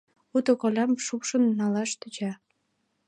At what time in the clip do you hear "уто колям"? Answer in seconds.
0.35-0.91